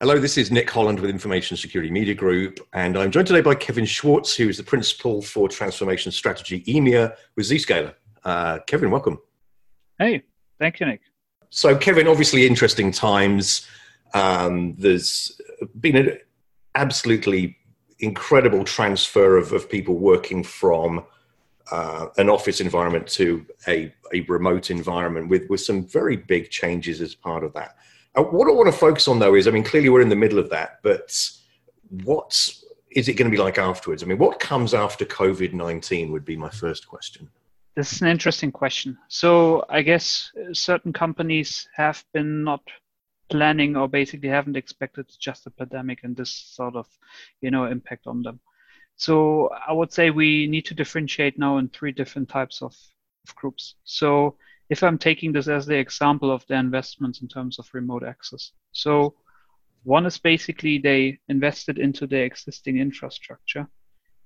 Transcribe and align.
Hello, 0.00 0.16
this 0.16 0.38
is 0.38 0.52
Nick 0.52 0.70
Holland 0.70 1.00
with 1.00 1.10
Information 1.10 1.56
Security 1.56 1.90
Media 1.90 2.14
Group, 2.14 2.60
and 2.72 2.96
I'm 2.96 3.10
joined 3.10 3.26
today 3.26 3.40
by 3.40 3.56
Kevin 3.56 3.84
Schwartz, 3.84 4.32
who 4.36 4.48
is 4.48 4.56
the 4.56 4.62
Principal 4.62 5.20
for 5.20 5.48
Transformation 5.48 6.12
Strategy 6.12 6.62
EMEA 6.68 7.16
with 7.34 7.50
Zscaler. 7.50 7.94
Uh, 8.22 8.60
Kevin, 8.68 8.92
welcome. 8.92 9.18
Hey, 9.98 10.22
thank 10.60 10.78
you, 10.78 10.86
Nick. 10.86 11.00
So, 11.50 11.76
Kevin, 11.76 12.06
obviously 12.06 12.46
interesting 12.46 12.92
times. 12.92 13.66
Um, 14.14 14.76
there's 14.78 15.40
been 15.80 15.96
an 15.96 16.18
absolutely 16.76 17.56
incredible 17.98 18.62
transfer 18.62 19.36
of, 19.36 19.52
of 19.52 19.68
people 19.68 19.96
working 19.96 20.44
from 20.44 21.06
uh, 21.72 22.06
an 22.18 22.30
office 22.30 22.60
environment 22.60 23.08
to 23.08 23.44
a, 23.66 23.92
a 24.14 24.20
remote 24.28 24.70
environment 24.70 25.28
with, 25.28 25.50
with 25.50 25.60
some 25.60 25.84
very 25.84 26.14
big 26.14 26.50
changes 26.50 27.00
as 27.00 27.16
part 27.16 27.42
of 27.42 27.52
that. 27.54 27.74
Uh, 28.14 28.22
what 28.22 28.48
I 28.48 28.52
want 28.52 28.72
to 28.72 28.78
focus 28.78 29.08
on, 29.08 29.18
though, 29.18 29.34
is 29.34 29.46
I 29.46 29.50
mean, 29.50 29.64
clearly 29.64 29.88
we're 29.88 30.00
in 30.00 30.08
the 30.08 30.16
middle 30.16 30.38
of 30.38 30.50
that, 30.50 30.80
but 30.82 31.14
what 31.90 32.54
is 32.90 33.08
it 33.08 33.14
going 33.14 33.30
to 33.30 33.36
be 33.36 33.42
like 33.42 33.58
afterwards? 33.58 34.02
I 34.02 34.06
mean, 34.06 34.18
what 34.18 34.40
comes 34.40 34.74
after 34.74 35.04
COVID 35.04 35.52
19 35.52 36.12
would 36.12 36.24
be 36.24 36.36
my 36.36 36.50
first 36.50 36.88
question. 36.88 37.28
This 37.76 37.92
is 37.92 38.02
an 38.02 38.08
interesting 38.08 38.50
question. 38.50 38.98
So, 39.08 39.64
I 39.68 39.82
guess 39.82 40.32
certain 40.52 40.92
companies 40.92 41.68
have 41.74 42.04
been 42.12 42.42
not 42.42 42.62
planning 43.30 43.76
or 43.76 43.88
basically 43.88 44.28
haven't 44.30 44.56
expected 44.56 45.06
just 45.20 45.46
a 45.46 45.50
pandemic 45.50 46.00
and 46.02 46.16
this 46.16 46.30
sort 46.30 46.74
of, 46.74 46.86
you 47.40 47.50
know, 47.50 47.66
impact 47.66 48.06
on 48.06 48.22
them. 48.22 48.40
So, 48.96 49.50
I 49.66 49.72
would 49.72 49.92
say 49.92 50.10
we 50.10 50.48
need 50.48 50.64
to 50.66 50.74
differentiate 50.74 51.38
now 51.38 51.58
in 51.58 51.68
three 51.68 51.92
different 51.92 52.28
types 52.28 52.62
of, 52.62 52.74
of 53.28 53.36
groups. 53.36 53.76
So, 53.84 54.36
if 54.70 54.82
I'm 54.82 54.98
taking 54.98 55.32
this 55.32 55.48
as 55.48 55.66
the 55.66 55.76
example 55.76 56.30
of 56.30 56.46
their 56.46 56.60
investments 56.60 57.22
in 57.22 57.28
terms 57.28 57.58
of 57.58 57.68
remote 57.72 58.04
access. 58.04 58.52
So 58.72 59.14
one 59.84 60.06
is 60.06 60.18
basically 60.18 60.78
they 60.78 61.18
invested 61.28 61.78
into 61.78 62.06
their 62.06 62.24
existing 62.24 62.78
infrastructure. 62.78 63.66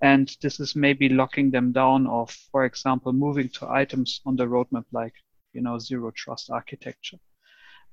And 0.01 0.37
this 0.43 0.59
is 0.59 0.75
maybe 0.75 1.09
locking 1.09 1.53
them 1.53 1.71
down 1.71 2.09
of, 2.09 2.31
for 2.51 2.65
example, 2.65 3.13
moving 3.13 3.49
to 3.51 3.71
items 3.71 4.21
on 4.27 4.35
the 4.35 4.47
roadmap 4.47 4.85
like, 4.91 5.15
you 5.53 5.63
know, 5.63 5.79
zero 5.79 6.11
trust 6.11 6.51
architecture. 6.51 7.19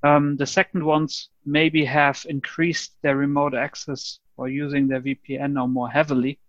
Um, 0.01 0.37
the 0.37 0.47
second 0.47 0.83
ones 0.83 1.29
maybe 1.45 1.85
have 1.85 2.25
increased 2.27 2.93
their 3.03 3.17
remote 3.17 3.53
access 3.53 4.19
or 4.37 4.47
using 4.47 4.87
their 4.87 5.01
VPN 5.01 5.53
now 5.53 5.67
more 5.67 5.89
heavily, 5.89 6.39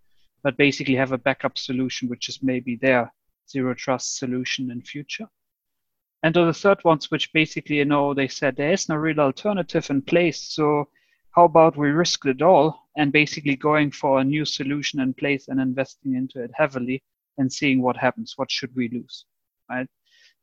but 0.42 0.56
basically 0.56 0.94
have 0.94 1.12
a 1.12 1.18
backup 1.18 1.58
solution, 1.58 2.08
which 2.08 2.30
is 2.30 2.42
maybe 2.42 2.76
their 2.76 3.12
zero 3.50 3.74
trust 3.74 4.16
solution 4.16 4.70
in 4.70 4.80
future. 4.80 5.28
And 6.22 6.34
the 6.34 6.52
third 6.52 6.84
ones, 6.84 7.10
which 7.10 7.32
basically, 7.32 7.76
you 7.76 7.84
know, 7.86 8.12
they 8.12 8.28
said 8.28 8.56
there 8.56 8.72
is 8.72 8.88
no 8.88 8.96
real 8.96 9.20
alternative 9.20 9.88
in 9.88 10.02
place. 10.02 10.40
So 10.40 10.88
how 11.34 11.44
about 11.44 11.76
we 11.76 11.88
risk 11.88 12.26
it 12.26 12.42
all 12.42 12.88
and 12.96 13.12
basically 13.12 13.56
going 13.56 13.90
for 13.90 14.20
a 14.20 14.24
new 14.24 14.44
solution 14.44 15.00
in 15.00 15.14
place 15.14 15.48
and 15.48 15.60
investing 15.60 16.14
into 16.14 16.42
it 16.42 16.50
heavily 16.54 17.02
and 17.38 17.50
seeing 17.50 17.80
what 17.80 17.96
happens? 17.96 18.34
What 18.36 18.50
should 18.50 18.74
we 18.76 18.88
lose? 18.88 19.24
Right. 19.70 19.86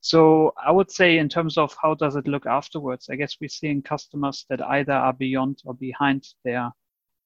So 0.01 0.53
I 0.63 0.71
would 0.71 0.89
say 0.89 1.17
in 1.17 1.29
terms 1.29 1.57
of 1.57 1.75
how 1.81 1.93
does 1.93 2.15
it 2.15 2.27
look 2.27 2.45
afterwards, 2.45 3.09
I 3.09 3.15
guess 3.15 3.37
we're 3.39 3.49
seeing 3.49 3.81
customers 3.81 4.45
that 4.49 4.61
either 4.61 4.93
are 4.93 5.13
beyond 5.13 5.61
or 5.65 5.73
behind 5.73 6.27
their 6.43 6.71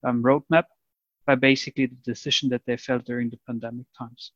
um, 0.04 0.24
roadmap 0.24 0.66
by 1.26 1.36
basically 1.36 1.86
the 1.86 1.98
decision 2.04 2.50
that 2.50 2.66
they 2.66 2.78
felt 2.78 3.06
during 3.06 3.30
the 3.30 3.40
pandemic 3.46 3.86
times. 3.98 4.32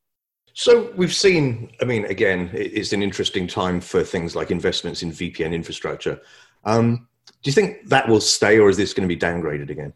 So 0.58 0.90
we've 0.96 1.14
seen, 1.14 1.70
I 1.82 1.84
mean, 1.84 2.06
again, 2.06 2.48
it's 2.54 2.94
an 2.94 3.02
interesting 3.02 3.46
time 3.46 3.78
for 3.78 4.02
things 4.02 4.34
like 4.34 4.50
investments 4.50 5.02
in 5.02 5.10
VPN 5.12 5.52
infrastructure. 5.52 6.18
Um, 6.64 7.08
do 7.42 7.50
you 7.50 7.52
think 7.52 7.86
that 7.90 8.08
will 8.08 8.22
stay 8.22 8.58
or 8.58 8.70
is 8.70 8.78
this 8.78 8.94
going 8.94 9.06
to 9.06 9.14
be 9.14 9.20
downgraded 9.20 9.68
again? 9.68 9.92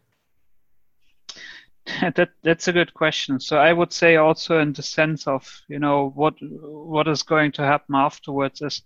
That 2.15 2.29
that's 2.43 2.67
a 2.67 2.73
good 2.73 2.93
question. 2.93 3.39
So 3.39 3.57
I 3.57 3.73
would 3.73 3.91
say 3.91 4.17
also 4.17 4.59
in 4.59 4.71
the 4.71 4.83
sense 4.83 5.25
of 5.25 5.43
you 5.67 5.79
know 5.79 6.11
what 6.13 6.35
what 6.39 7.07
is 7.07 7.23
going 7.23 7.51
to 7.53 7.63
happen 7.63 7.95
afterwards 7.95 8.61
is 8.61 8.83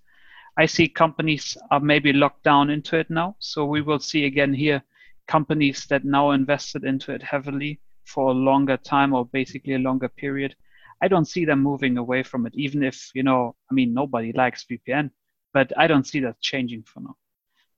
I 0.58 0.68
see 0.68 0.88
companies 0.88 1.58
are 1.72 1.82
maybe 1.82 2.14
locked 2.14 2.44
down 2.44 2.70
into 2.70 2.98
it 2.98 3.10
now. 3.10 3.36
So 3.40 3.66
we 3.66 3.82
will 3.82 4.00
see 4.00 4.24
again 4.26 4.54
here 4.54 4.82
companies 5.28 5.88
that 5.88 6.06
now 6.06 6.32
invested 6.32 6.86
into 6.86 7.12
it 7.12 7.22
heavily 7.22 7.82
for 8.06 8.32
a 8.32 8.42
longer 8.50 8.78
time 8.78 9.14
or 9.14 9.26
basically 9.26 9.74
a 9.74 9.86
longer 9.90 10.08
period 10.08 10.56
I 11.06 11.08
don't 11.08 11.28
see 11.28 11.46
them 11.46 11.62
moving 11.62 12.00
away 12.00 12.24
from 12.24 12.48
it, 12.48 12.56
even 12.56 12.82
if, 12.82 13.12
you 13.14 13.22
know, 13.22 13.56
I 13.70 13.76
mean, 13.76 13.94
nobody 13.94 14.32
likes 14.34 14.66
VPN, 14.66 15.12
but 15.54 15.72
I 15.78 15.86
don't 15.86 16.08
see 16.08 16.20
that 16.22 16.42
changing 16.42 16.82
for 16.82 17.00
now. 17.02 17.16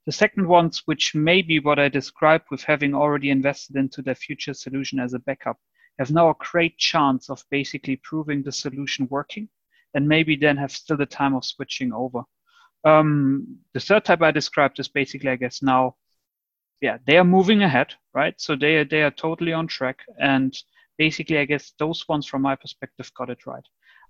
The 0.05 0.13
second 0.13 0.47
ones, 0.47 0.83
which 0.85 1.13
may 1.13 1.41
be 1.41 1.59
what 1.59 1.77
I 1.77 1.89
described 1.89 2.45
with 2.49 2.63
having 2.63 2.93
already 2.95 3.29
invested 3.29 3.75
into 3.75 4.01
their 4.01 4.15
future 4.15 4.53
solution 4.53 4.97
as 4.97 5.13
a 5.13 5.19
backup, 5.19 5.57
have 5.99 6.09
now 6.09 6.29
a 6.29 6.35
great 6.39 6.77
chance 6.77 7.29
of 7.29 7.43
basically 7.51 7.97
proving 7.97 8.43
the 8.43 8.51
solution 8.53 9.09
working 9.09 9.49
and 9.93 10.07
maybe 10.07 10.37
then 10.37 10.55
have 10.55 10.71
still 10.71 10.95
the 10.95 11.05
time 11.05 11.35
of 11.35 11.43
switching 11.43 11.91
over. 11.91 12.23
Um, 12.85 13.57
the 13.73 13.81
third 13.81 14.05
type 14.05 14.21
I 14.21 14.31
described 14.31 14.79
is 14.79 14.87
basically, 14.87 15.31
I 15.31 15.35
guess, 15.35 15.61
now, 15.61 15.97
yeah, 16.79 16.99
they 17.05 17.17
are 17.17 17.25
moving 17.25 17.61
ahead, 17.61 17.93
right? 18.13 18.39
So 18.39 18.55
they 18.55 18.77
are, 18.77 18.85
they 18.85 19.01
are 19.01 19.11
totally 19.11 19.51
on 19.51 19.67
track 19.67 19.99
and 20.17 20.57
basically, 20.97 21.37
I 21.37 21.45
guess 21.45 21.73
those 21.77 22.07
ones 22.07 22.25
from 22.25 22.41
my 22.41 22.55
perspective 22.55 23.11
got 23.15 23.29
it 23.29 23.45
right. 23.45 23.65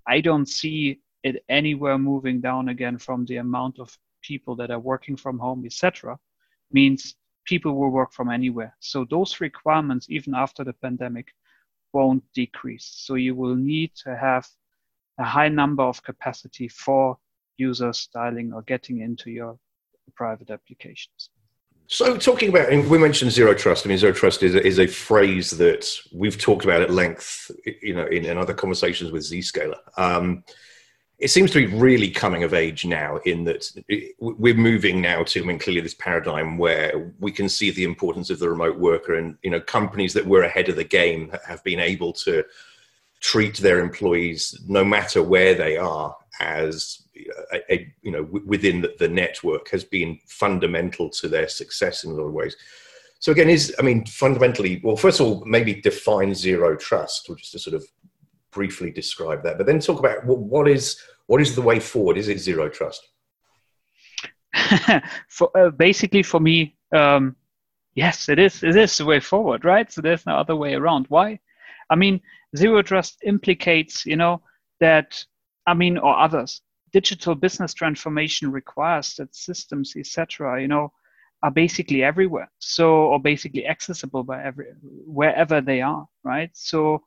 I 0.06 0.20
don't 0.20 0.46
see 0.46 1.00
it 1.22 1.44
anywhere 1.48 1.98
moving 1.98 2.40
down 2.40 2.68
again 2.68 2.98
from 2.98 3.24
the 3.26 3.36
amount 3.36 3.78
of 3.78 3.96
people 4.22 4.56
that 4.56 4.70
are 4.70 4.78
working 4.78 5.16
from 5.16 5.38
home, 5.38 5.64
etc. 5.64 6.18
Means 6.72 7.14
people 7.44 7.74
will 7.74 7.90
work 7.90 8.12
from 8.12 8.30
anywhere. 8.30 8.74
So 8.80 9.06
those 9.08 9.40
requirements, 9.40 10.06
even 10.10 10.34
after 10.34 10.64
the 10.64 10.74
pandemic, 10.74 11.32
won't 11.92 12.22
decrease. 12.34 12.90
So 12.96 13.14
you 13.14 13.34
will 13.34 13.56
need 13.56 13.92
to 14.04 14.16
have 14.16 14.46
a 15.18 15.24
high 15.24 15.48
number 15.48 15.82
of 15.82 16.02
capacity 16.02 16.68
for 16.68 17.18
users 17.56 18.08
dialing 18.12 18.52
or 18.52 18.62
getting 18.62 19.00
into 19.00 19.30
your 19.30 19.58
private 20.14 20.50
applications. 20.50 21.30
So, 21.90 22.18
talking 22.18 22.50
about, 22.50 22.68
we 22.68 22.98
mentioned 22.98 23.32
zero 23.32 23.54
trust. 23.54 23.86
I 23.86 23.88
mean, 23.88 23.96
zero 23.96 24.12
trust 24.12 24.42
is 24.42 24.54
a, 24.54 24.64
is 24.64 24.78
a 24.78 24.86
phrase 24.86 25.52
that 25.52 25.90
we've 26.12 26.38
talked 26.38 26.64
about 26.64 26.82
at 26.82 26.90
length, 26.90 27.50
you 27.80 27.94
know, 27.94 28.04
in, 28.04 28.26
in 28.26 28.36
other 28.36 28.52
conversations 28.52 29.10
with 29.10 29.22
Zscaler. 29.22 29.78
Um, 29.96 30.44
it 31.18 31.28
seems 31.28 31.50
to 31.50 31.66
be 31.66 31.74
really 31.74 32.10
coming 32.10 32.42
of 32.44 32.52
age 32.52 32.84
now 32.84 33.16
in 33.24 33.44
that 33.44 33.66
we're 34.20 34.52
moving 34.52 35.00
now 35.00 35.24
to, 35.24 35.42
I 35.42 35.46
mean, 35.46 35.58
clearly 35.58 35.80
this 35.80 35.94
paradigm 35.94 36.58
where 36.58 37.10
we 37.20 37.32
can 37.32 37.48
see 37.48 37.70
the 37.70 37.84
importance 37.84 38.28
of 38.28 38.38
the 38.38 38.50
remote 38.50 38.78
worker 38.78 39.14
and, 39.14 39.38
you 39.42 39.50
know, 39.50 39.60
companies 39.60 40.12
that 40.12 40.26
were 40.26 40.42
ahead 40.42 40.68
of 40.68 40.76
the 40.76 40.84
game 40.84 41.32
have 41.46 41.64
been 41.64 41.80
able 41.80 42.12
to 42.12 42.44
treat 43.20 43.56
their 43.56 43.80
employees, 43.80 44.60
no 44.68 44.84
matter 44.84 45.22
where 45.22 45.54
they 45.54 45.78
are, 45.78 46.14
as 46.40 47.02
a, 47.52 47.72
a, 47.72 47.94
you 48.02 48.10
know 48.10 48.22
within 48.46 48.80
the, 48.80 48.94
the, 48.98 49.08
network 49.08 49.68
has 49.70 49.84
been 49.84 50.18
fundamental 50.28 51.10
to 51.10 51.28
their 51.28 51.48
success 51.48 52.04
in 52.04 52.10
a 52.10 52.14
lot 52.14 52.24
of 52.24 52.32
ways. 52.32 52.56
So 53.18 53.32
again, 53.32 53.48
is 53.48 53.74
I 53.78 53.82
mean 53.82 54.06
fundamentally, 54.06 54.80
well, 54.84 54.96
first 54.96 55.20
of 55.20 55.26
all, 55.26 55.44
maybe 55.44 55.74
define 55.74 56.34
zero 56.34 56.76
trust, 56.76 57.28
which 57.28 57.42
is 57.42 57.50
to 57.50 57.58
sort 57.58 57.74
of 57.74 57.84
briefly 58.50 58.90
describe 58.90 59.42
that, 59.42 59.58
but 59.58 59.66
then 59.66 59.80
talk 59.80 59.98
about 59.98 60.24
what, 60.24 60.38
what 60.38 60.68
is 60.68 61.00
what 61.26 61.40
is 61.40 61.54
the 61.54 61.62
way 61.62 61.80
forward? 61.80 62.16
Is 62.16 62.28
it 62.28 62.38
zero 62.38 62.68
trust? 62.68 63.06
for, 65.28 65.50
uh, 65.56 65.70
basically, 65.70 66.22
for 66.22 66.40
me, 66.40 66.76
um, 66.92 67.36
yes, 67.94 68.28
it 68.28 68.38
is. 68.38 68.62
It 68.62 68.76
is 68.76 68.96
the 68.96 69.04
way 69.04 69.20
forward, 69.20 69.64
right? 69.64 69.90
So 69.92 70.00
there's 70.00 70.26
no 70.26 70.34
other 70.36 70.56
way 70.56 70.74
around. 70.74 71.06
Why? 71.08 71.38
I 71.90 71.96
mean, 71.96 72.20
zero 72.56 72.82
trust 72.82 73.18
implicates, 73.24 74.06
you 74.06 74.16
know, 74.16 74.42
that 74.80 75.22
I 75.68 75.74
mean, 75.74 75.98
or 75.98 76.18
others 76.18 76.62
digital 76.92 77.34
business 77.34 77.74
transformation 77.74 78.50
requires 78.50 79.14
that 79.14 79.34
systems, 79.34 79.94
etc., 79.96 80.60
you 80.60 80.68
know, 80.68 80.92
are 81.42 81.50
basically 81.50 82.02
everywhere. 82.02 82.50
So, 82.58 82.90
or 82.90 83.20
basically 83.20 83.66
accessible 83.66 84.24
by 84.24 84.42
every 84.42 84.66
wherever 84.82 85.60
they 85.60 85.80
are, 85.82 86.06
right? 86.24 86.50
So, 86.54 87.02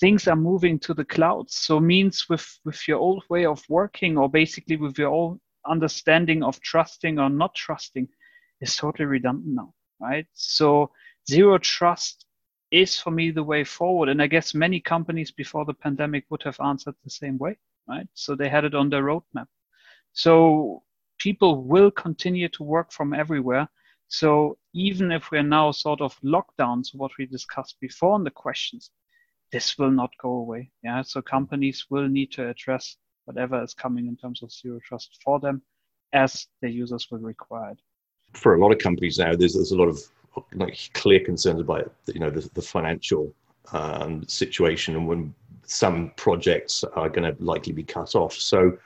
things 0.00 0.28
are 0.28 0.36
moving 0.36 0.78
to 0.80 0.94
the 0.94 1.04
cloud. 1.04 1.50
So, 1.50 1.80
means 1.80 2.28
with 2.28 2.46
with 2.64 2.86
your 2.86 2.98
old 2.98 3.24
way 3.28 3.46
of 3.46 3.64
working, 3.68 4.18
or 4.18 4.28
basically 4.28 4.76
with 4.76 4.98
your 4.98 5.08
old 5.08 5.40
understanding 5.66 6.42
of 6.42 6.60
trusting 6.60 7.18
or 7.18 7.28
not 7.28 7.54
trusting, 7.54 8.08
is 8.60 8.76
totally 8.76 9.06
redundant 9.06 9.54
now, 9.54 9.74
right? 10.00 10.26
So, 10.34 10.92
zero 11.28 11.58
trust 11.58 12.26
is 12.70 12.98
for 12.98 13.10
me 13.10 13.30
the 13.30 13.44
way 13.44 13.64
forward. 13.64 14.08
And 14.08 14.22
I 14.22 14.26
guess 14.26 14.54
many 14.54 14.80
companies 14.80 15.30
before 15.30 15.64
the 15.64 15.74
pandemic 15.74 16.24
would 16.30 16.42
have 16.42 16.60
answered 16.60 16.94
the 17.04 17.10
same 17.10 17.38
way 17.38 17.56
right? 17.88 18.06
So 18.14 18.34
they 18.34 18.48
had 18.48 18.64
it 18.64 18.74
on 18.74 18.90
their 18.90 19.02
roadmap. 19.02 19.46
So 20.12 20.82
people 21.18 21.62
will 21.62 21.90
continue 21.90 22.48
to 22.50 22.62
work 22.62 22.92
from 22.92 23.14
everywhere. 23.14 23.68
So 24.08 24.58
even 24.72 25.10
if 25.12 25.30
we're 25.30 25.42
now 25.42 25.72
sort 25.72 26.00
of 26.00 26.18
lockdowns, 26.20 26.56
down, 26.58 26.82
what 26.94 27.12
we 27.18 27.26
discussed 27.26 27.76
before 27.80 28.16
in 28.16 28.24
the 28.24 28.30
questions, 28.30 28.90
this 29.52 29.78
will 29.78 29.90
not 29.90 30.10
go 30.20 30.30
away. 30.30 30.70
Yeah. 30.82 31.02
So 31.02 31.22
companies 31.22 31.86
will 31.90 32.08
need 32.08 32.32
to 32.32 32.48
address 32.48 32.96
whatever 33.24 33.62
is 33.62 33.74
coming 33.74 34.06
in 34.06 34.16
terms 34.16 34.42
of 34.42 34.52
zero 34.52 34.78
trust 34.84 35.18
for 35.24 35.40
them 35.40 35.62
as 36.12 36.46
their 36.60 36.70
users 36.70 37.08
will 37.10 37.18
require 37.18 37.72
it. 37.72 37.78
For 38.32 38.54
a 38.54 38.60
lot 38.60 38.72
of 38.72 38.78
companies 38.78 39.18
now, 39.18 39.34
there's, 39.34 39.54
there's 39.54 39.72
a 39.72 39.76
lot 39.76 39.88
of 39.88 39.98
like 40.54 40.90
clear 40.92 41.20
concerns 41.20 41.60
about 41.60 41.92
you 42.12 42.20
know 42.20 42.30
the, 42.30 42.48
the 42.54 42.62
financial 42.62 43.32
um, 43.72 44.26
situation 44.28 44.94
and 44.94 45.06
when 45.08 45.34
some 45.66 46.12
projects 46.16 46.84
are 46.94 47.08
going 47.08 47.34
to 47.34 47.42
likely 47.42 47.72
be 47.72 47.82
cut 47.82 48.14
off. 48.14 48.34
So, 48.34 48.78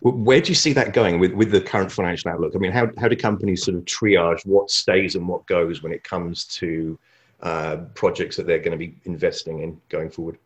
where 0.00 0.40
do 0.40 0.48
you 0.48 0.56
see 0.56 0.72
that 0.72 0.92
going 0.92 1.20
with, 1.20 1.32
with 1.32 1.52
the 1.52 1.60
current 1.60 1.92
financial 1.92 2.30
outlook? 2.30 2.54
I 2.56 2.58
mean, 2.58 2.72
how, 2.72 2.88
how 2.98 3.06
do 3.06 3.14
companies 3.14 3.64
sort 3.64 3.76
of 3.76 3.84
triage 3.84 4.44
what 4.44 4.68
stays 4.68 5.14
and 5.14 5.28
what 5.28 5.46
goes 5.46 5.82
when 5.82 5.92
it 5.92 6.02
comes 6.02 6.44
to 6.56 6.98
uh, 7.40 7.76
projects 7.94 8.36
that 8.36 8.46
they're 8.46 8.58
going 8.58 8.72
to 8.72 8.78
be 8.78 8.96
investing 9.04 9.60
in 9.60 9.80
going 9.88 10.10
forward? 10.10 10.38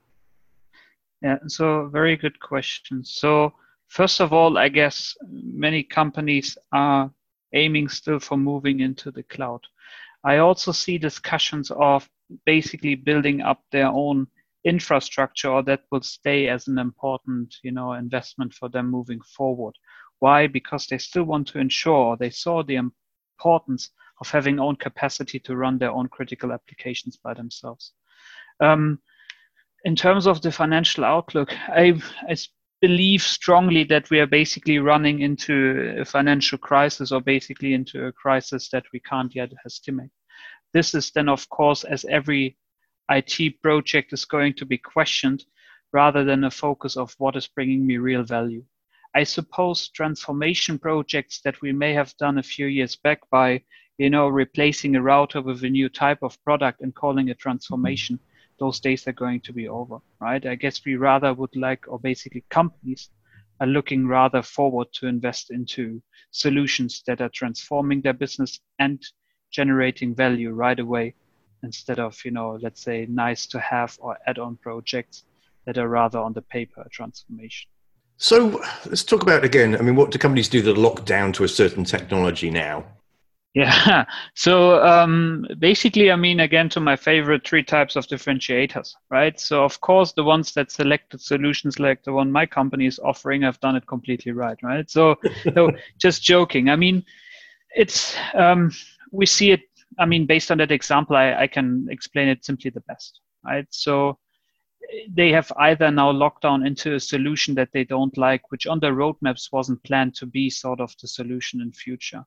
Yeah, 1.22 1.38
so 1.46 1.86
very 1.86 2.16
good 2.16 2.38
question. 2.38 3.02
So, 3.04 3.54
first 3.88 4.20
of 4.20 4.32
all, 4.32 4.58
I 4.58 4.68
guess 4.68 5.16
many 5.30 5.82
companies 5.82 6.58
are 6.72 7.10
aiming 7.54 7.88
still 7.88 8.18
for 8.18 8.36
moving 8.36 8.80
into 8.80 9.10
the 9.10 9.22
cloud. 9.22 9.62
I 10.22 10.38
also 10.38 10.72
see 10.72 10.98
discussions 10.98 11.70
of 11.70 12.08
basically 12.44 12.94
building 12.94 13.40
up 13.40 13.62
their 13.70 13.86
own 13.86 14.26
infrastructure 14.66 15.48
or 15.48 15.62
that 15.62 15.82
will 15.90 16.02
stay 16.02 16.48
as 16.48 16.66
an 16.66 16.78
important 16.78 17.54
you 17.62 17.70
know 17.70 17.92
investment 17.92 18.52
for 18.52 18.68
them 18.68 18.90
moving 18.90 19.20
forward. 19.20 19.74
Why? 20.18 20.48
Because 20.48 20.86
they 20.86 20.98
still 20.98 21.24
want 21.24 21.46
to 21.48 21.58
ensure 21.58 22.16
they 22.16 22.30
saw 22.30 22.62
the 22.62 22.76
importance 22.76 23.90
of 24.20 24.30
having 24.30 24.58
own 24.58 24.76
capacity 24.76 25.38
to 25.40 25.56
run 25.56 25.78
their 25.78 25.92
own 25.92 26.08
critical 26.08 26.52
applications 26.52 27.16
by 27.16 27.34
themselves. 27.34 27.92
Um, 28.60 28.98
in 29.84 29.94
terms 29.94 30.26
of 30.26 30.40
the 30.42 30.50
financial 30.50 31.04
outlook 31.04 31.52
I, 31.68 32.00
I 32.28 32.36
believe 32.80 33.22
strongly 33.22 33.84
that 33.84 34.10
we 34.10 34.18
are 34.20 34.26
basically 34.26 34.78
running 34.78 35.20
into 35.20 35.94
a 36.00 36.04
financial 36.04 36.58
crisis 36.58 37.12
or 37.12 37.20
basically 37.20 37.74
into 37.74 38.06
a 38.06 38.12
crisis 38.12 38.68
that 38.70 38.84
we 38.92 39.00
can't 39.00 39.34
yet 39.34 39.52
estimate. 39.64 40.10
This 40.72 40.94
is 40.94 41.10
then 41.12 41.28
of 41.28 41.48
course 41.50 41.84
as 41.84 42.04
every 42.06 42.56
IT 43.08 43.62
project 43.62 44.12
is 44.12 44.24
going 44.24 44.54
to 44.54 44.66
be 44.66 44.78
questioned 44.78 45.44
rather 45.92 46.24
than 46.24 46.44
a 46.44 46.50
focus 46.50 46.96
of 46.96 47.14
what 47.18 47.36
is 47.36 47.46
bringing 47.46 47.86
me 47.86 47.96
real 47.96 48.22
value. 48.22 48.64
I 49.14 49.24
suppose 49.24 49.88
transformation 49.88 50.78
projects 50.78 51.40
that 51.42 51.62
we 51.62 51.72
may 51.72 51.94
have 51.94 52.16
done 52.16 52.38
a 52.38 52.42
few 52.42 52.66
years 52.66 52.96
back 52.96 53.20
by, 53.30 53.62
you 53.96 54.10
know, 54.10 54.28
replacing 54.28 54.96
a 54.96 55.02
router 55.02 55.40
with 55.40 55.62
a 55.64 55.70
new 55.70 55.88
type 55.88 56.22
of 56.22 56.42
product 56.44 56.80
and 56.80 56.94
calling 56.94 57.28
it 57.28 57.38
transformation, 57.38 58.18
those 58.58 58.80
days 58.80 59.06
are 59.06 59.12
going 59.12 59.40
to 59.40 59.52
be 59.52 59.68
over, 59.68 59.98
right? 60.20 60.44
I 60.44 60.54
guess 60.54 60.84
we 60.84 60.96
rather 60.96 61.32
would 61.32 61.54
like, 61.56 61.84
or 61.88 61.98
basically 61.98 62.44
companies 62.50 63.10
are 63.60 63.66
looking 63.66 64.06
rather 64.06 64.42
forward 64.42 64.88
to 64.94 65.06
invest 65.06 65.50
into 65.50 66.02
solutions 66.30 67.02
that 67.06 67.20
are 67.20 67.30
transforming 67.30 68.02
their 68.02 68.12
business 68.12 68.60
and 68.78 69.02
generating 69.50 70.14
value 70.14 70.50
right 70.50 70.78
away 70.78 71.14
instead 71.62 71.98
of 71.98 72.18
you 72.24 72.30
know 72.30 72.58
let's 72.62 72.82
say 72.82 73.06
nice 73.08 73.46
to 73.46 73.60
have 73.60 73.96
or 74.00 74.16
add-on 74.26 74.56
projects 74.56 75.24
that 75.64 75.78
are 75.78 75.88
rather 75.88 76.18
on 76.18 76.32
the 76.32 76.42
paper 76.42 76.86
transformation. 76.90 77.68
So 78.18 78.62
let's 78.86 79.04
talk 79.04 79.22
about 79.22 79.44
again 79.44 79.76
i 79.76 79.82
mean 79.82 79.96
what 79.96 80.10
do 80.10 80.18
companies 80.18 80.48
do 80.48 80.62
that 80.62 80.78
lock 80.78 81.04
down 81.04 81.32
to 81.34 81.44
a 81.44 81.48
certain 81.48 81.84
technology 81.84 82.50
now? 82.50 82.84
Yeah. 83.54 84.04
So 84.34 84.84
um, 84.84 85.46
basically 85.58 86.10
i 86.10 86.16
mean 86.16 86.40
again 86.40 86.68
to 86.70 86.80
my 86.80 86.96
favorite 86.96 87.46
three 87.46 87.62
types 87.62 87.96
of 87.96 88.06
differentiators 88.06 88.94
right? 89.10 89.38
So 89.38 89.64
of 89.64 89.80
course 89.80 90.12
the 90.12 90.24
ones 90.24 90.52
that 90.52 90.70
selected 90.70 91.20
solutions 91.20 91.78
like 91.78 92.04
the 92.04 92.12
one 92.12 92.32
my 92.32 92.46
company 92.46 92.86
is 92.86 92.98
offering 92.98 93.44
i've 93.44 93.60
done 93.60 93.76
it 93.76 93.86
completely 93.86 94.32
right 94.32 94.58
right? 94.62 94.90
So 94.90 95.16
so 95.54 95.70
just 95.98 96.22
joking. 96.22 96.70
I 96.70 96.76
mean 96.76 97.04
it's 97.74 98.16
um, 98.34 98.72
we 99.12 99.26
see 99.26 99.50
it 99.52 99.60
I 99.98 100.06
mean, 100.06 100.26
based 100.26 100.50
on 100.50 100.58
that 100.58 100.72
example, 100.72 101.16
I, 101.16 101.34
I 101.34 101.46
can 101.46 101.86
explain 101.90 102.28
it 102.28 102.44
simply 102.44 102.70
the 102.70 102.82
best, 102.82 103.20
right? 103.44 103.66
So 103.70 104.18
they 105.10 105.30
have 105.32 105.50
either 105.58 105.90
now 105.90 106.10
locked 106.10 106.42
down 106.42 106.66
into 106.66 106.94
a 106.94 107.00
solution 107.00 107.54
that 107.54 107.70
they 107.72 107.84
don't 107.84 108.16
like, 108.16 108.50
which 108.50 108.66
on 108.66 108.78
their 108.80 108.94
roadmaps 108.94 109.52
wasn't 109.52 109.82
planned 109.84 110.14
to 110.16 110.26
be 110.26 110.50
sort 110.50 110.80
of 110.80 110.94
the 111.00 111.08
solution 111.08 111.60
in 111.60 111.72
future. 111.72 112.24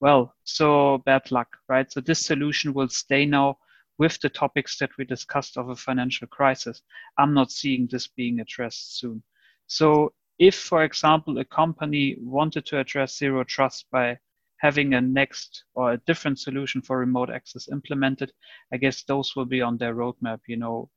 Well, 0.00 0.34
so 0.44 0.98
bad 1.04 1.30
luck, 1.30 1.48
right? 1.68 1.90
So 1.90 2.00
this 2.00 2.24
solution 2.24 2.72
will 2.72 2.88
stay 2.88 3.26
now 3.26 3.58
with 3.98 4.20
the 4.20 4.28
topics 4.28 4.78
that 4.78 4.96
we 4.96 5.04
discussed 5.04 5.58
of 5.58 5.70
a 5.70 5.76
financial 5.76 6.28
crisis. 6.28 6.82
I'm 7.18 7.34
not 7.34 7.50
seeing 7.50 7.88
this 7.90 8.06
being 8.06 8.38
addressed 8.40 8.98
soon. 8.98 9.22
So 9.66 10.12
if, 10.38 10.54
for 10.54 10.84
example, 10.84 11.38
a 11.38 11.44
company 11.44 12.16
wanted 12.20 12.64
to 12.66 12.78
address 12.78 13.18
zero 13.18 13.42
trust 13.42 13.86
by 13.90 14.18
having 14.58 14.94
a 14.94 15.00
next 15.00 15.64
or 15.74 15.92
a 15.92 15.98
different 15.98 16.38
solution 16.38 16.82
for 16.82 16.98
remote 16.98 17.30
access 17.30 17.68
implemented, 17.70 18.32
I 18.72 18.76
guess 18.76 19.02
those 19.02 19.34
will 19.34 19.46
be 19.46 19.62
on 19.62 19.78
their 19.78 19.94
roadmap, 19.94 20.40
you 20.46 20.56
know, 20.56 20.90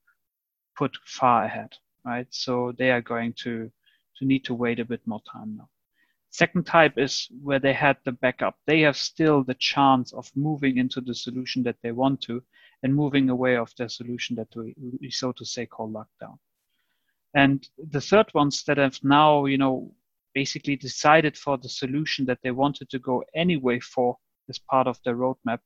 put 0.75 0.95
far 1.05 1.45
ahead, 1.45 1.73
right? 2.03 2.27
So 2.31 2.73
they 2.77 2.91
are 2.91 3.01
going 3.01 3.33
to, 3.43 3.71
to 4.17 4.25
need 4.25 4.43
to 4.45 4.53
wait 4.53 4.79
a 4.79 4.85
bit 4.85 5.01
more 5.05 5.21
time 5.31 5.55
now. 5.57 5.69
Second 6.31 6.65
type 6.65 6.97
is 6.97 7.27
where 7.43 7.59
they 7.59 7.73
had 7.73 7.97
the 8.05 8.13
backup. 8.13 8.57
They 8.65 8.81
have 8.81 8.95
still 8.95 9.43
the 9.43 9.55
chance 9.55 10.13
of 10.13 10.31
moving 10.35 10.77
into 10.77 11.01
the 11.01 11.13
solution 11.13 11.61
that 11.63 11.75
they 11.83 11.91
want 11.91 12.21
to 12.21 12.41
and 12.83 12.95
moving 12.95 13.29
away 13.29 13.57
of 13.57 13.75
their 13.75 13.89
solution 13.89 14.35
that 14.37 14.47
we, 14.55 14.73
we 15.01 15.11
so 15.11 15.33
to 15.33 15.45
say 15.45 15.65
call 15.65 15.89
lockdown. 15.89 16.39
And 17.33 17.67
the 17.77 18.01
third 18.01 18.33
ones 18.33 18.63
that 18.63 18.77
have 18.77 18.97
now, 19.03 19.45
you 19.45 19.57
know, 19.57 19.93
basically 20.33 20.75
decided 20.75 21.37
for 21.37 21.57
the 21.57 21.69
solution 21.69 22.25
that 22.25 22.39
they 22.43 22.51
wanted 22.51 22.89
to 22.89 22.99
go 22.99 23.23
anyway 23.35 23.79
for 23.79 24.17
as 24.49 24.59
part 24.59 24.87
of 24.87 24.99
their 25.03 25.15
roadmap, 25.15 25.59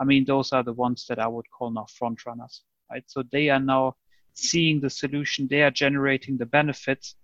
I 0.00 0.04
mean, 0.04 0.24
those 0.24 0.52
are 0.52 0.62
the 0.62 0.72
ones 0.72 1.06
that 1.08 1.18
I 1.18 1.26
would 1.26 1.46
call 1.50 1.70
now 1.70 1.86
front 1.98 2.24
runners, 2.24 2.62
right? 2.90 3.04
So 3.06 3.22
they 3.32 3.48
are 3.48 3.60
now 3.60 3.96
seeing 4.34 4.80
the 4.80 4.90
solution, 4.90 5.48
they 5.48 5.62
are 5.62 5.70
generating 5.70 6.38
the 6.38 6.46
benefits. 6.46 7.16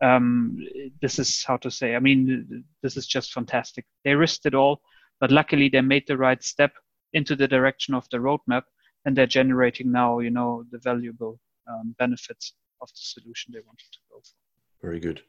Um, 0.00 0.58
this 1.00 1.18
is 1.18 1.44
how 1.44 1.58
to 1.58 1.70
say, 1.70 1.94
I 1.94 2.00
mean, 2.00 2.64
this 2.82 2.96
is 2.96 3.06
just 3.06 3.32
fantastic. 3.32 3.84
They 4.04 4.14
risked 4.14 4.46
it 4.46 4.54
all, 4.54 4.80
but 5.20 5.30
luckily 5.30 5.68
they 5.68 5.80
made 5.80 6.06
the 6.06 6.16
right 6.16 6.42
step 6.42 6.72
into 7.12 7.36
the 7.36 7.46
direction 7.46 7.94
of 7.94 8.08
the 8.10 8.16
roadmap 8.16 8.62
and 9.04 9.16
they're 9.16 9.26
generating 9.26 9.92
now, 9.92 10.20
you 10.20 10.30
know, 10.30 10.64
the 10.70 10.78
valuable 10.78 11.38
um, 11.68 11.94
benefits 11.98 12.54
of 12.80 12.88
the 12.88 13.00
solution 13.00 13.52
they 13.52 13.60
wanted 13.60 13.86
to 13.92 13.98
go 14.10 14.18
for. 14.20 14.86
Very 14.86 14.98
good. 14.98 15.22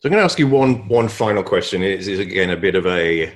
So 0.00 0.08
I'm 0.08 0.12
going 0.12 0.20
to 0.20 0.24
ask 0.24 0.38
you 0.38 0.48
one 0.48 0.88
one 0.88 1.08
final 1.08 1.42
question. 1.42 1.82
It 1.82 2.08
is 2.08 2.18
again 2.18 2.48
a 2.48 2.56
bit 2.56 2.74
of 2.74 2.86
a 2.86 3.30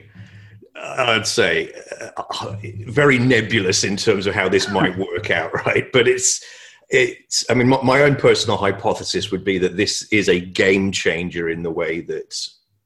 I'd 0.75 1.27
say 1.27 1.73
uh, 2.17 2.57
very 2.87 3.19
nebulous 3.19 3.85
in 3.85 3.99
terms 3.99 4.27
of 4.27 4.35
how 4.35 4.49
this 4.49 4.71
might 4.71 4.97
work 5.13 5.31
out, 5.31 5.53
right? 5.67 5.93
But 5.93 6.09
it's 6.09 6.43
it's. 6.89 7.45
I 7.51 7.55
mean, 7.55 7.69
my, 7.69 7.83
my, 7.83 8.03
own 8.03 8.17
personal 8.17 8.57
hypothesis 8.57 9.31
would 9.31 9.45
be 9.45 9.59
that 9.59 9.77
this 9.77 10.05
is 10.11 10.29
a 10.31 10.41
game 10.41 10.91
changer 10.91 11.51
in 11.51 11.63
the 11.63 11.71
way 11.71 12.01
that 12.03 12.35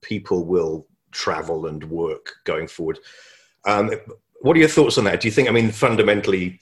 people 0.03 0.45
will 0.45 0.87
travel 1.13 1.67
and 1.67 1.85
work 1.85 2.35
going 2.45 2.67
forward. 2.67 2.99
Um, 3.65 3.93
what 4.41 4.57
are 4.57 4.61
your 4.61 4.69
thoughts 4.69 4.99
on 4.99 5.05
that? 5.05 5.21
Do 5.21 5.29
you 5.29 5.33
think? 5.33 5.49
I 5.49 5.53
mean, 5.53 5.71
fundamentally, 5.71 6.59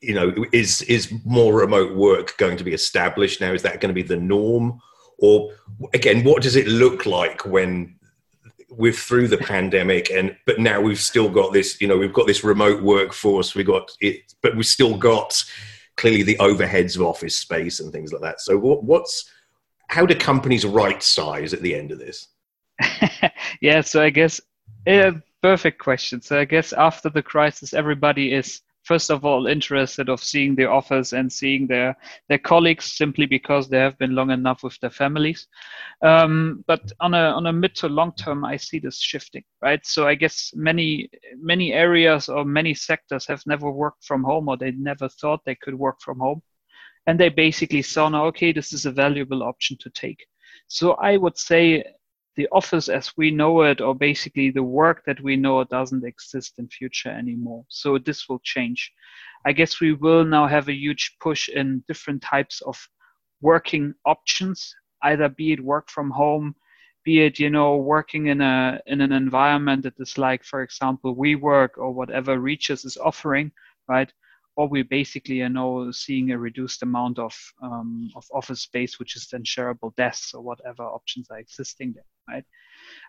you 0.00 0.14
know, 0.14 0.32
is 0.52 0.82
is 0.82 1.12
more 1.24 1.54
remote 1.54 1.96
work 1.96 2.36
going 2.36 2.56
to 2.58 2.64
be 2.64 2.74
established 2.74 3.40
now? 3.40 3.52
Is 3.52 3.62
that 3.62 3.80
going 3.80 3.92
to 3.92 4.02
be 4.02 4.06
the 4.06 4.16
norm? 4.16 4.80
Or 5.18 5.50
again 5.94 6.24
what 6.24 6.42
does 6.42 6.56
it 6.56 6.66
look 6.66 7.06
like 7.06 7.44
when 7.44 7.94
we're 8.70 8.92
through 8.92 9.28
the 9.28 9.38
pandemic 9.38 10.10
and 10.10 10.36
but 10.46 10.58
now 10.60 10.80
we've 10.80 11.00
still 11.00 11.28
got 11.28 11.52
this 11.52 11.80
you 11.80 11.88
know 11.88 11.96
we've 11.96 12.12
got 12.12 12.26
this 12.26 12.44
remote 12.44 12.82
workforce 12.82 13.54
we 13.54 13.64
got 13.64 13.90
it 14.00 14.34
but 14.42 14.54
we've 14.54 14.66
still 14.66 14.96
got 14.96 15.42
clearly 15.98 16.22
the 16.22 16.36
overheads 16.36 16.96
of 16.96 17.02
office 17.02 17.36
space 17.36 17.80
and 17.80 17.92
things 17.92 18.12
like 18.12 18.22
that. 18.22 18.40
So 18.40 18.56
what, 18.56 18.84
what's 18.84 19.30
how 19.88 20.06
do 20.06 20.14
companies 20.14 20.64
right 20.64 21.02
size 21.02 21.52
at 21.52 21.60
the 21.60 21.74
end 21.74 21.92
of 21.92 21.98
this? 21.98 22.28
Yeah 23.60 23.80
so 23.80 24.02
i 24.02 24.10
guess 24.10 24.40
a 24.86 25.14
perfect 25.42 25.78
question. 25.80 26.22
So 26.22 26.38
i 26.38 26.44
guess 26.44 26.72
after 26.72 27.08
the 27.08 27.22
crisis 27.22 27.74
everybody 27.74 28.32
is 28.32 28.60
first 28.88 29.10
of 29.10 29.24
all 29.24 29.46
interested 29.46 30.08
of 30.08 30.24
seeing 30.24 30.56
the 30.56 30.64
offers 30.64 31.12
and 31.12 31.30
seeing 31.30 31.66
their 31.66 31.94
their 32.28 32.38
colleagues 32.38 32.86
simply 32.96 33.26
because 33.26 33.68
they 33.68 33.78
have 33.78 33.98
been 33.98 34.14
long 34.14 34.30
enough 34.30 34.62
with 34.62 34.78
their 34.80 34.96
families. 35.02 35.46
Um, 36.02 36.64
but 36.66 36.90
on 37.00 37.12
a 37.14 37.24
on 37.38 37.46
a 37.46 37.52
mid 37.52 37.74
to 37.76 37.88
long 37.88 38.12
term, 38.12 38.44
I 38.44 38.56
see 38.56 38.78
this 38.80 38.98
shifting, 38.98 39.44
right? 39.62 39.84
So 39.84 40.08
I 40.08 40.14
guess 40.14 40.52
many 40.54 41.10
many 41.52 41.72
areas 41.72 42.28
or 42.28 42.44
many 42.44 42.74
sectors 42.74 43.26
have 43.26 43.42
never 43.46 43.70
worked 43.70 44.04
from 44.04 44.24
home 44.24 44.48
or 44.48 44.56
they 44.56 44.72
never 44.72 45.08
thought 45.08 45.44
they 45.44 45.58
could 45.62 45.74
work 45.74 46.00
from 46.00 46.18
home, 46.18 46.40
and 47.06 47.20
they 47.20 47.28
basically 47.28 47.82
saw 47.82 48.08
now, 48.08 48.24
okay, 48.26 48.52
this 48.52 48.72
is 48.72 48.86
a 48.86 48.92
valuable 49.04 49.42
option 49.42 49.76
to 49.80 49.90
take. 49.90 50.26
So 50.68 50.92
I 50.92 51.16
would 51.16 51.38
say 51.38 51.84
the 52.38 52.48
office 52.52 52.88
as 52.88 53.12
we 53.16 53.32
know 53.32 53.62
it 53.62 53.80
or 53.80 53.96
basically 53.96 54.48
the 54.48 54.62
work 54.62 55.02
that 55.04 55.20
we 55.20 55.34
know 55.34 55.64
doesn't 55.64 56.04
exist 56.04 56.60
in 56.60 56.68
future 56.68 57.10
anymore. 57.10 57.64
So 57.68 57.98
this 57.98 58.28
will 58.28 58.38
change. 58.44 58.92
I 59.44 59.50
guess 59.50 59.80
we 59.80 59.92
will 59.92 60.24
now 60.24 60.46
have 60.46 60.68
a 60.68 60.80
huge 60.84 61.16
push 61.20 61.48
in 61.48 61.82
different 61.88 62.22
types 62.22 62.60
of 62.60 62.78
working 63.40 63.92
options 64.06 64.72
either 65.02 65.28
be 65.28 65.52
it 65.52 65.60
work 65.60 65.88
from 65.90 66.10
home 66.10 66.54
be 67.04 67.20
it 67.20 67.38
you 67.38 67.50
know 67.50 67.76
working 67.76 68.26
in 68.26 68.40
a 68.40 68.80
in 68.86 69.00
an 69.00 69.12
environment 69.12 69.82
that 69.82 69.94
is 69.98 70.18
like 70.18 70.44
for 70.44 70.62
example 70.62 71.14
WeWork 71.16 71.70
or 71.76 71.92
whatever 71.92 72.38
Regus 72.38 72.84
is 72.84 72.96
offering 72.96 73.50
right? 73.88 74.12
Or 74.56 74.68
we 74.68 74.82
basically 74.82 75.36
you 75.36 75.48
know 75.48 75.90
seeing 75.90 76.30
a 76.30 76.38
reduced 76.38 76.82
amount 76.82 77.18
of 77.18 77.34
um, 77.62 78.10
of 78.14 78.24
office 78.32 78.60
space 78.60 78.98
which 79.00 79.16
is 79.16 79.26
then 79.28 79.42
shareable 79.42 79.94
desks 79.96 80.34
or 80.34 80.42
whatever 80.42 80.82
options 80.82 81.30
are 81.30 81.38
existing 81.38 81.94
there 81.94 82.04
right 82.28 82.44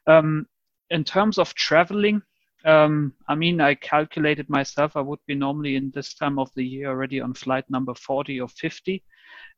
um, 0.07 0.45
in 0.89 1.03
terms 1.03 1.37
of 1.37 1.53
traveling 1.53 2.21
um, 2.65 3.13
I 3.27 3.35
mean, 3.35 3.61
I 3.61 3.75
calculated 3.75 4.49
myself. 4.49 4.97
I 4.97 5.01
would 5.01 5.19
be 5.25 5.35
normally 5.35 5.75
in 5.75 5.91
this 5.91 6.13
time 6.13 6.37
of 6.37 6.51
the 6.55 6.63
year 6.63 6.89
already 6.89 7.21
on 7.21 7.33
flight 7.33 7.63
number 7.69 7.93
40 7.95 8.41
or 8.41 8.49
50. 8.49 9.03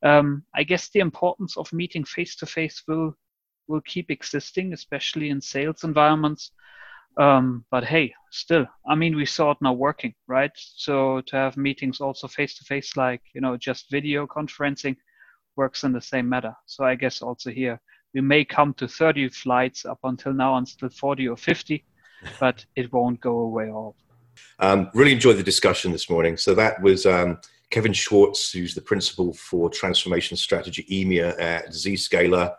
Um, 0.03 0.43
I 0.53 0.63
guess 0.63 0.89
the 0.89 0.99
importance 0.99 1.57
of 1.57 1.71
meeting 1.73 2.03
face 2.03 2.35
to 2.37 2.45
face 2.45 2.83
will 2.87 3.15
will 3.67 3.81
keep 3.81 4.11
existing, 4.11 4.73
especially 4.73 5.29
in 5.29 5.39
sales 5.39 5.83
environments. 5.83 6.51
Um, 7.17 7.65
but 7.71 7.83
hey, 7.85 8.13
still, 8.31 8.65
I 8.87 8.95
mean, 8.95 9.15
we 9.15 9.25
saw 9.25 9.51
it 9.51 9.57
now 9.61 9.73
working, 9.73 10.13
right? 10.27 10.51
So 10.55 11.21
to 11.21 11.35
have 11.35 11.57
meetings 11.57 12.01
also 12.01 12.27
face 12.27 12.57
to 12.57 12.65
face, 12.65 12.97
like 12.97 13.21
you 13.33 13.41
know, 13.41 13.57
just 13.57 13.89
video 13.89 14.27
conferencing, 14.27 14.95
works 15.55 15.83
in 15.83 15.91
the 15.91 16.01
same 16.01 16.29
matter. 16.29 16.55
So 16.65 16.83
I 16.83 16.95
guess 16.95 17.21
also 17.21 17.49
here 17.49 17.81
we 18.13 18.21
may 18.21 18.43
come 18.43 18.73
to 18.75 18.87
30 18.87 19.29
flights 19.29 19.85
up 19.85 19.99
until 20.03 20.33
now 20.33 20.57
and 20.57 20.67
still 20.67 20.89
40 20.89 21.29
or 21.29 21.37
50, 21.37 21.83
but 22.39 22.65
it 22.75 22.91
won't 22.91 23.19
go 23.21 23.39
away 23.39 23.69
all. 23.69 23.95
Um, 24.59 24.89
really 24.93 25.11
enjoyed 25.11 25.37
the 25.37 25.43
discussion 25.43 25.91
this 25.91 26.09
morning. 26.09 26.37
So 26.37 26.53
that 26.55 26.81
was 26.81 27.05
um, 27.05 27.39
Kevin 27.69 27.93
Schwartz, 27.93 28.51
who's 28.51 28.73
the 28.73 28.81
principal 28.81 29.33
for 29.33 29.69
transformation 29.69 30.37
strategy 30.37 30.85
EMEA 30.89 31.39
at 31.39 31.69
Zscaler, 31.69 32.53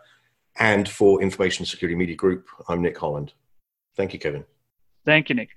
and 0.59 0.89
for 0.89 1.23
Information 1.23 1.65
Security 1.65 1.95
Media 1.95 2.17
Group. 2.17 2.47
I'm 2.69 2.83
Nick 2.83 2.99
Holland. 2.99 3.33
Thank 3.97 4.13
you, 4.13 4.19
Kevin. 4.19 4.45
Thank 5.05 5.29
you, 5.29 5.35
Nick. 5.35 5.51